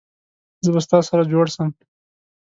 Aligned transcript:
زه 0.63 0.69
به 0.73 0.81
ستا 0.85 0.97
سره 1.09 1.23
جوړ 1.31 1.45
سم 1.55 1.69